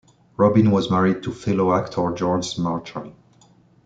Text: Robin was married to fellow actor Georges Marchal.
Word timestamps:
Robin 0.35 0.71
was 0.71 0.89
married 0.89 1.21
to 1.21 1.31
fellow 1.31 1.75
actor 1.75 2.11
Georges 2.15 2.57
Marchal. 2.57 3.13